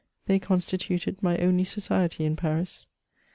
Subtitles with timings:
[0.25, 2.87] They constituted my only society in Paris.